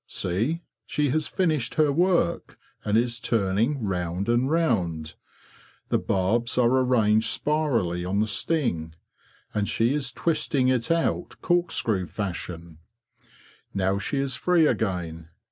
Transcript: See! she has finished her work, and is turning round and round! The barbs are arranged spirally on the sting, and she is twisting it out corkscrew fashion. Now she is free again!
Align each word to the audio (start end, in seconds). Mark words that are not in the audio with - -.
See! 0.07 0.63
she 0.87 1.09
has 1.09 1.27
finished 1.27 1.75
her 1.75 1.91
work, 1.91 2.57
and 2.83 2.97
is 2.97 3.19
turning 3.19 3.83
round 3.83 4.27
and 4.29 4.49
round! 4.49 5.13
The 5.89 5.99
barbs 5.99 6.57
are 6.57 6.71
arranged 6.71 7.27
spirally 7.27 8.03
on 8.03 8.19
the 8.19 8.25
sting, 8.25 8.95
and 9.53 9.69
she 9.69 9.93
is 9.93 10.11
twisting 10.11 10.69
it 10.69 10.89
out 10.89 11.35
corkscrew 11.43 12.07
fashion. 12.07 12.79
Now 13.75 13.99
she 13.99 14.17
is 14.17 14.35
free 14.35 14.65
again! 14.65 15.29